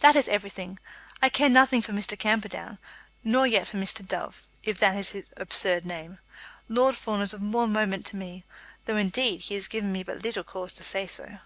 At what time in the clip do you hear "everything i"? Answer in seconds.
0.26-1.28